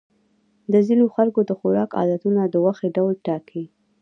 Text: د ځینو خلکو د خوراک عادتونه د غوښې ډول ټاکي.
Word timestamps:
د 0.71 0.73
ځینو 0.87 1.05
خلکو 1.15 1.39
د 1.45 1.51
خوراک 1.59 1.89
عادتونه 1.99 2.41
د 2.47 2.55
غوښې 2.63 2.87
ډول 2.97 3.13
ټاکي. 3.25 3.63